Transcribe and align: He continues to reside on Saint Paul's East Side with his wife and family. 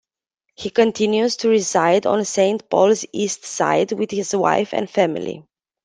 He 0.55 0.71
continues 0.71 1.35
to 1.35 1.49
reside 1.49 2.07
on 2.07 2.25
Saint 2.25 2.67
Paul's 2.71 3.05
East 3.13 3.45
Side 3.45 3.91
with 3.91 4.09
his 4.09 4.35
wife 4.35 4.73
and 4.73 4.89
family. 4.89 5.45